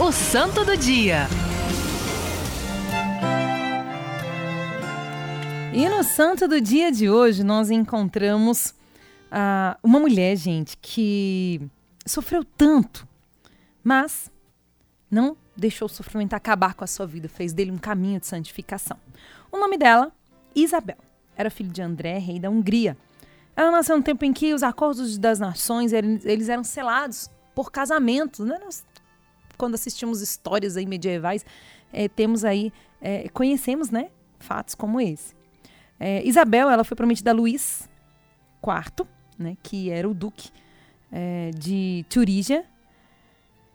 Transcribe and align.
O 0.00 0.10
Santo 0.10 0.64
do 0.64 0.76
Dia. 0.76 1.28
E 5.72 5.88
no 5.88 6.02
Santo 6.02 6.48
do 6.48 6.60
Dia 6.60 6.90
de 6.90 7.08
hoje, 7.08 7.44
nós 7.44 7.70
encontramos 7.70 8.74
ah, 9.30 9.78
uma 9.80 10.00
mulher, 10.00 10.34
gente, 10.34 10.76
que 10.76 11.60
sofreu 12.04 12.44
tanto, 12.44 13.06
mas 13.82 14.28
não 15.08 15.36
deixou 15.56 15.86
o 15.86 15.88
sofrimento 15.88 16.34
acabar 16.34 16.74
com 16.74 16.82
a 16.82 16.88
sua 16.88 17.06
vida, 17.06 17.28
fez 17.28 17.52
dele 17.52 17.70
um 17.70 17.78
caminho 17.78 18.18
de 18.18 18.26
santificação. 18.26 18.96
O 19.52 19.56
nome 19.56 19.78
dela, 19.78 20.10
Isabel, 20.52 20.98
era 21.36 21.48
filho 21.48 21.70
de 21.70 21.80
André, 21.80 22.18
rei 22.18 22.40
da 22.40 22.50
Hungria. 22.50 22.96
Ela 23.54 23.70
nasceu 23.70 23.96
no 23.96 24.02
tempo 24.02 24.24
em 24.24 24.32
que 24.32 24.52
os 24.52 24.64
acordos 24.64 25.16
das 25.16 25.38
nações 25.38 25.92
eles 25.92 26.48
eram 26.48 26.64
selados 26.64 27.30
por 27.54 27.70
casamentos, 27.70 28.44
né? 28.44 28.58
Nós 28.64 28.84
quando 29.60 29.74
assistimos 29.74 30.22
histórias 30.22 30.74
aí 30.74 30.86
medievais, 30.86 31.44
é, 31.92 32.08
temos 32.08 32.46
aí, 32.46 32.72
é, 32.98 33.28
conhecemos, 33.28 33.90
né, 33.90 34.08
fatos 34.38 34.74
como 34.74 34.98
esse. 34.98 35.34
É, 35.98 36.26
Isabel, 36.26 36.70
ela 36.70 36.82
foi 36.82 36.96
prometida 36.96 37.30
a 37.30 37.34
Luís 37.34 37.86
IV, 38.64 39.06
né, 39.38 39.58
que 39.62 39.90
era 39.90 40.08
o 40.08 40.14
duque 40.14 40.50
de 41.58 42.06
Turígia, 42.08 42.64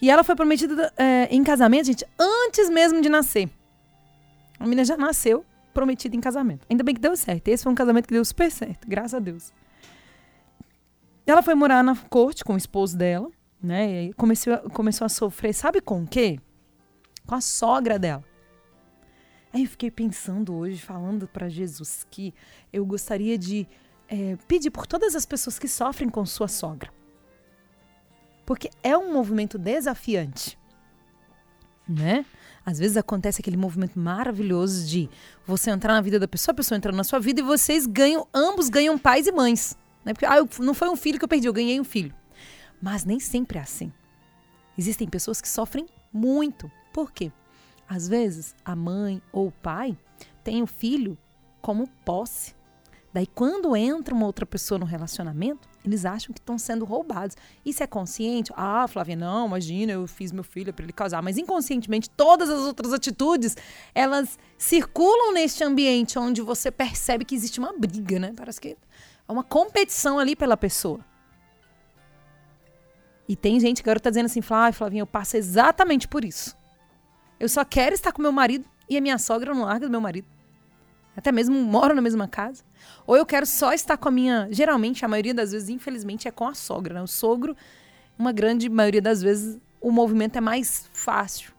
e 0.00 0.10
ela 0.10 0.24
foi 0.24 0.34
prometida 0.34 0.90
em 1.28 1.44
casamento, 1.44 1.84
gente, 1.84 2.04
antes 2.18 2.70
mesmo 2.70 3.02
de 3.02 3.10
nascer. 3.10 3.50
A 4.58 4.64
menina 4.64 4.82
já 4.82 4.96
nasceu 4.96 5.44
prometida 5.74 6.16
em 6.16 6.20
casamento. 6.20 6.66
Ainda 6.70 6.82
bem 6.82 6.94
que 6.94 7.00
deu 7.02 7.14
certo. 7.14 7.48
Esse 7.48 7.64
foi 7.64 7.70
um 7.70 7.74
casamento 7.74 8.08
que 8.08 8.14
deu 8.14 8.24
super 8.24 8.50
certo, 8.50 8.88
graças 8.88 9.12
a 9.12 9.18
Deus. 9.18 9.52
Ela 11.26 11.42
foi 11.42 11.54
morar 11.54 11.84
na 11.84 11.94
corte 11.94 12.42
com 12.42 12.54
o 12.54 12.56
esposo 12.56 12.96
dela 12.96 13.30
né? 13.62 14.04
E 14.04 14.12
começou, 14.12 14.58
começou 14.70 15.04
a 15.04 15.08
sofrer, 15.08 15.52
sabe 15.52 15.80
com 15.80 16.02
o 16.02 16.06
quê? 16.06 16.38
Com 17.26 17.34
a 17.34 17.40
sogra 17.40 17.98
dela. 17.98 18.24
Aí 19.52 19.62
eu 19.62 19.68
fiquei 19.68 19.90
pensando 19.90 20.54
hoje, 20.54 20.80
falando 20.80 21.26
para 21.26 21.48
Jesus, 21.48 22.06
que 22.10 22.34
eu 22.72 22.84
gostaria 22.84 23.38
de 23.38 23.66
é, 24.08 24.36
pedir 24.46 24.70
por 24.70 24.86
todas 24.86 25.14
as 25.14 25.24
pessoas 25.24 25.58
que 25.58 25.68
sofrem 25.68 26.08
com 26.08 26.24
sua 26.26 26.48
sogra. 26.48 26.92
Porque 28.44 28.70
é 28.82 28.96
um 28.96 29.12
movimento 29.12 29.58
desafiante, 29.58 30.58
né? 31.88 32.24
Às 32.64 32.78
vezes 32.78 32.98
acontece 32.98 33.40
aquele 33.40 33.56
movimento 33.56 33.98
maravilhoso 33.98 34.86
de 34.86 35.08
você 35.46 35.70
entrar 35.70 35.94
na 35.94 36.02
vida 36.02 36.18
da 36.18 36.28
pessoa, 36.28 36.52
a 36.52 36.56
pessoa 36.56 36.76
entrar 36.76 36.92
na 36.92 37.04
sua 37.04 37.18
vida 37.18 37.40
e 37.40 37.42
vocês 37.42 37.86
ganham, 37.86 38.26
ambos 38.32 38.68
ganham 38.68 38.98
pais 38.98 39.26
e 39.26 39.32
mães. 39.32 39.76
Né? 40.04 40.12
Porque 40.12 40.26
ah, 40.26 40.36
eu, 40.36 40.48
não 40.60 40.74
foi 40.74 40.88
um 40.90 40.96
filho 40.96 41.18
que 41.18 41.24
eu 41.24 41.28
perdi, 41.28 41.46
eu 41.46 41.52
ganhei 41.52 41.80
um 41.80 41.84
filho. 41.84 42.14
Mas 42.80 43.04
nem 43.04 43.18
sempre 43.18 43.58
é 43.58 43.62
assim. 43.62 43.92
Existem 44.76 45.08
pessoas 45.08 45.40
que 45.40 45.48
sofrem 45.48 45.86
muito. 46.12 46.70
Por 46.92 47.10
quê? 47.12 47.32
Às 47.88 48.08
vezes, 48.08 48.54
a 48.64 48.76
mãe 48.76 49.22
ou 49.32 49.48
o 49.48 49.52
pai 49.52 49.96
tem 50.44 50.62
o 50.62 50.66
filho 50.66 51.16
como 51.60 51.88
posse. 52.04 52.54
Daí, 53.12 53.26
quando 53.26 53.74
entra 53.74 54.14
uma 54.14 54.26
outra 54.26 54.44
pessoa 54.44 54.78
no 54.78 54.84
relacionamento, 54.84 55.66
eles 55.84 56.04
acham 56.04 56.32
que 56.32 56.40
estão 56.40 56.58
sendo 56.58 56.84
roubados. 56.84 57.36
Isso 57.64 57.82
é 57.82 57.86
consciente? 57.86 58.52
Ah, 58.54 58.86
Flávia, 58.86 59.16
não, 59.16 59.46
imagina, 59.46 59.92
eu 59.92 60.06
fiz 60.06 60.30
meu 60.30 60.44
filho 60.44 60.72
para 60.72 60.84
ele 60.84 60.92
casar. 60.92 61.22
Mas 61.22 61.38
inconscientemente, 61.38 62.10
todas 62.10 62.50
as 62.50 62.60
outras 62.60 62.92
atitudes, 62.92 63.56
elas 63.94 64.38
circulam 64.58 65.32
neste 65.32 65.64
ambiente 65.64 66.18
onde 66.18 66.42
você 66.42 66.70
percebe 66.70 67.24
que 67.24 67.34
existe 67.34 67.58
uma 67.58 67.72
briga, 67.72 68.18
né? 68.18 68.32
Parece 68.36 68.60
que 68.60 68.76
é 69.26 69.32
uma 69.32 69.42
competição 69.42 70.18
ali 70.18 70.36
pela 70.36 70.56
pessoa. 70.56 71.00
E 73.28 73.36
tem 73.36 73.60
gente 73.60 73.82
que 73.82 73.88
agora 73.88 74.00
tá 74.00 74.08
dizendo 74.08 74.26
assim, 74.26 74.40
ah, 74.50 74.72
Flavinha, 74.72 75.02
eu 75.02 75.06
passo 75.06 75.36
exatamente 75.36 76.08
por 76.08 76.24
isso. 76.24 76.56
Eu 77.38 77.48
só 77.48 77.64
quero 77.64 77.94
estar 77.94 78.10
com 78.10 78.22
meu 78.22 78.32
marido 78.32 78.64
e 78.88 78.96
a 78.96 79.00
minha 79.00 79.18
sogra 79.18 79.54
não 79.54 79.64
larga 79.64 79.86
do 79.86 79.90
meu 79.90 80.00
marido. 80.00 80.26
Até 81.14 81.30
mesmo 81.30 81.60
moro 81.60 81.94
na 81.94 82.00
mesma 82.00 82.26
casa. 82.26 82.64
Ou 83.06 83.16
eu 83.16 83.26
quero 83.26 83.44
só 83.44 83.72
estar 83.72 83.96
com 83.96 84.08
a 84.08 84.10
minha. 84.10 84.48
Geralmente, 84.50 85.04
a 85.04 85.08
maioria 85.08 85.34
das 85.34 85.52
vezes, 85.52 85.68
infelizmente, 85.68 86.26
é 86.26 86.30
com 86.30 86.46
a 86.46 86.54
sogra. 86.54 86.94
Né? 86.94 87.02
O 87.02 87.06
sogro, 87.06 87.56
uma 88.18 88.32
grande 88.32 88.68
maioria 88.68 89.02
das 89.02 89.20
vezes, 89.20 89.60
o 89.80 89.90
movimento 89.90 90.36
é 90.36 90.40
mais 90.40 90.88
fácil. 90.92 91.52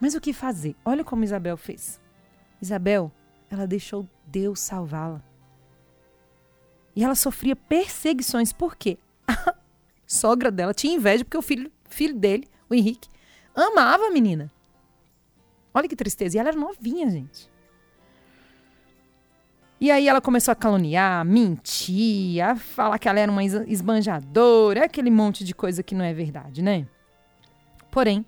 Mas 0.00 0.14
o 0.14 0.20
que 0.20 0.32
fazer? 0.32 0.74
Olha 0.84 1.04
como 1.04 1.24
Isabel 1.24 1.56
fez. 1.56 2.00
Isabel, 2.62 3.12
ela 3.50 3.66
deixou 3.66 4.08
Deus 4.26 4.60
salvá-la. 4.60 5.22
E 6.94 7.04
ela 7.04 7.14
sofria 7.14 7.54
perseguições. 7.54 8.52
Por 8.52 8.76
quê? 8.76 8.96
sogra 10.06 10.50
dela 10.50 10.74
tinha 10.74 10.94
inveja 10.94 11.24
porque 11.24 11.38
o 11.38 11.42
filho, 11.42 11.70
filho 11.88 12.14
dele, 12.14 12.48
o 12.68 12.74
Henrique, 12.74 13.08
amava 13.54 14.06
a 14.06 14.10
menina. 14.10 14.50
Olha 15.72 15.88
que 15.88 15.96
tristeza. 15.96 16.36
E 16.36 16.40
ela 16.40 16.48
era 16.48 16.58
novinha, 16.58 17.08
gente. 17.08 17.50
E 19.80 19.90
aí 19.90 20.08
ela 20.08 20.20
começou 20.20 20.52
a 20.52 20.54
caluniar, 20.54 21.24
mentir, 21.24 22.44
a 22.44 22.54
falar 22.54 22.98
que 22.98 23.08
ela 23.08 23.18
era 23.18 23.32
uma 23.32 23.42
esbanjadora, 23.42 24.84
aquele 24.84 25.10
monte 25.10 25.42
de 25.42 25.54
coisa 25.54 25.82
que 25.82 25.94
não 25.94 26.04
é 26.04 26.12
verdade, 26.12 26.60
né? 26.60 26.86
Porém, 27.90 28.26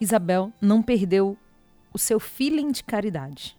Isabel 0.00 0.50
não 0.62 0.82
perdeu 0.82 1.36
o 1.92 1.98
seu 1.98 2.18
feeling 2.18 2.72
de 2.72 2.82
caridade. 2.82 3.56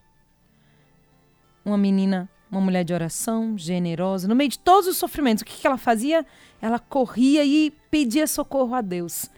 Uma 1.63 1.77
menina 1.77 2.27
uma 2.49 2.61
mulher 2.61 2.83
de 2.83 2.93
oração, 2.93 3.57
generosa, 3.57 4.27
no 4.27 4.35
meio 4.35 4.49
de 4.49 4.59
todos 4.59 4.87
os 4.87 4.97
sofrimentos. 4.97 5.41
O 5.41 5.45
que, 5.45 5.59
que 5.59 5.67
ela 5.67 5.77
fazia? 5.77 6.25
Ela 6.61 6.79
corria 6.79 7.43
e 7.43 7.71
pedia 7.89 8.27
socorro 8.27 8.73
a 8.75 8.81
Deus. 8.81 9.29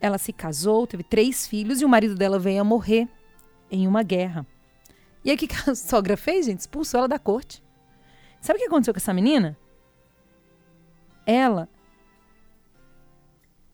Ela 0.00 0.18
se 0.18 0.32
casou, 0.32 0.86
teve 0.86 1.02
três 1.02 1.46
filhos 1.46 1.80
e 1.80 1.84
o 1.84 1.88
marido 1.88 2.14
dela 2.14 2.38
veio 2.38 2.60
a 2.60 2.64
morrer 2.64 3.08
em 3.70 3.86
uma 3.86 4.02
guerra. 4.02 4.46
E 5.24 5.30
aí 5.30 5.36
o 5.36 5.38
que, 5.38 5.46
que 5.46 5.70
a 5.70 5.74
sogra 5.74 6.16
fez, 6.16 6.46
gente? 6.46 6.60
Expulsou 6.60 6.98
ela 6.98 7.08
da 7.08 7.18
corte. 7.18 7.62
Sabe 8.40 8.58
o 8.58 8.62
que 8.62 8.68
aconteceu 8.68 8.94
com 8.94 8.98
essa 8.98 9.12
menina? 9.12 9.56
Ela 11.26 11.68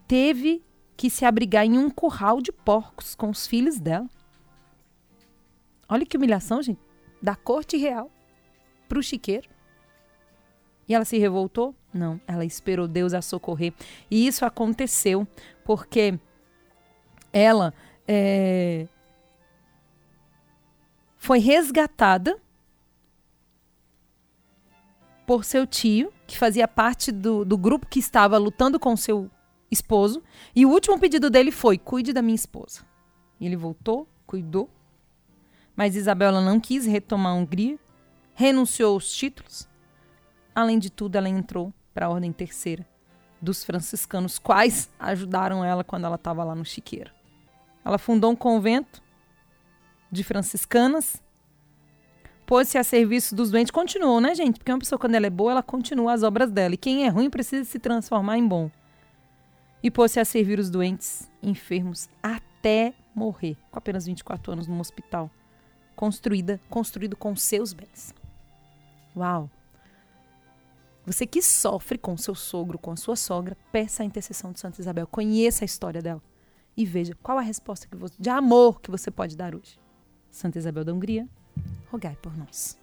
teve 0.08 0.64
que 0.96 1.10
se 1.10 1.24
abrigar 1.24 1.64
em 1.64 1.78
um 1.78 1.90
curral 1.90 2.40
de 2.40 2.50
porcos 2.50 3.14
com 3.14 3.30
os 3.30 3.46
filhos 3.46 3.78
dela. 3.78 4.08
Olha 5.88 6.04
que 6.04 6.16
humilhação, 6.16 6.62
gente 6.62 6.86
da 7.20 7.34
corte 7.34 7.76
real 7.76 8.10
para 8.88 8.98
o 8.98 9.02
chiqueiro. 9.02 9.48
E 10.88 10.94
ela 10.94 11.04
se 11.04 11.18
revoltou? 11.18 11.74
Não, 11.92 12.20
ela 12.26 12.44
esperou 12.44 12.86
Deus 12.86 13.12
a 13.12 13.20
socorrer. 13.20 13.72
E 14.10 14.26
isso 14.26 14.44
aconteceu 14.44 15.26
porque 15.64 16.18
ela 17.32 17.74
é, 18.06 18.86
foi 21.16 21.38
resgatada 21.38 22.40
por 25.26 25.44
seu 25.44 25.66
tio, 25.66 26.12
que 26.24 26.38
fazia 26.38 26.68
parte 26.68 27.10
do, 27.10 27.44
do 27.44 27.58
grupo 27.58 27.86
que 27.88 27.98
estava 27.98 28.38
lutando 28.38 28.78
com 28.78 28.96
seu 28.96 29.28
esposo. 29.70 30.22
E 30.54 30.64
o 30.64 30.70
último 30.70 30.98
pedido 31.00 31.28
dele 31.28 31.50
foi: 31.50 31.78
cuide 31.78 32.12
da 32.12 32.22
minha 32.22 32.36
esposa. 32.36 32.86
E 33.40 33.46
ele 33.46 33.56
voltou, 33.56 34.08
cuidou 34.24 34.70
mas 35.76 35.94
Isabela 35.94 36.40
não 36.40 36.58
quis 36.58 36.86
retomar 36.86 37.32
a 37.32 37.34
Hungria, 37.36 37.78
renunciou 38.34 38.94
aos 38.94 39.12
títulos. 39.12 39.68
Além 40.54 40.78
de 40.78 40.90
tudo, 40.90 41.16
ela 41.16 41.28
entrou 41.28 41.72
para 41.92 42.06
a 42.06 42.08
Ordem 42.08 42.32
Terceira 42.32 42.86
dos 43.40 43.62
franciscanos, 43.62 44.38
quais 44.38 44.90
ajudaram 44.98 45.62
ela 45.62 45.84
quando 45.84 46.06
ela 46.06 46.16
estava 46.16 46.42
lá 46.42 46.54
no 46.54 46.64
Chiqueiro. 46.64 47.10
Ela 47.84 47.98
fundou 47.98 48.30
um 48.30 48.36
convento 48.36 49.02
de 50.10 50.24
franciscanas, 50.24 51.22
pôs-se 52.46 52.78
a 52.78 52.82
serviço 52.82 53.34
dos 53.34 53.50
doentes, 53.50 53.70
continuou, 53.70 54.20
né, 54.20 54.34
gente? 54.34 54.58
Porque 54.58 54.72
uma 54.72 54.78
pessoa, 54.78 54.98
quando 54.98 55.14
ela 55.14 55.26
é 55.26 55.30
boa, 55.30 55.52
ela 55.52 55.62
continua 55.62 56.14
as 56.14 56.22
obras 56.22 56.50
dela. 56.50 56.74
E 56.74 56.78
quem 56.78 57.04
é 57.04 57.08
ruim 57.08 57.28
precisa 57.28 57.64
se 57.64 57.78
transformar 57.78 58.38
em 58.38 58.48
bom. 58.48 58.70
E 59.82 59.90
pôs-se 59.90 60.18
a 60.18 60.24
servir 60.24 60.58
os 60.58 60.70
doentes, 60.70 61.30
enfermos, 61.42 62.08
até 62.22 62.94
morrer, 63.14 63.56
com 63.70 63.78
apenas 63.78 64.06
24 64.06 64.52
anos 64.52 64.66
no 64.66 64.80
hospital 64.80 65.30
construída, 65.96 66.60
construído 66.70 67.16
com 67.16 67.34
seus 67.34 67.72
bens. 67.72 68.14
Uau! 69.16 69.50
Você 71.06 71.26
que 71.26 71.40
sofre 71.40 71.96
com 71.96 72.16
seu 72.16 72.34
sogro, 72.34 72.78
com 72.78 72.90
a 72.90 72.96
sua 72.96 73.16
sogra, 73.16 73.56
peça 73.72 74.02
a 74.02 74.06
intercessão 74.06 74.52
de 74.52 74.60
Santa 74.60 74.80
Isabel, 74.80 75.06
conheça 75.06 75.64
a 75.64 75.66
história 75.66 76.02
dela 76.02 76.22
e 76.76 76.84
veja 76.84 77.16
qual 77.22 77.38
a 77.38 77.42
resposta 77.42 77.88
que 77.88 77.96
você, 77.96 78.14
de 78.18 78.28
amor 78.28 78.80
que 78.80 78.90
você 78.90 79.10
pode 79.10 79.36
dar 79.36 79.54
hoje. 79.54 79.78
Santa 80.30 80.58
Isabel 80.58 80.84
da 80.84 80.92
Hungria, 80.92 81.26
rogai 81.90 82.16
por 82.20 82.36
nós. 82.36 82.76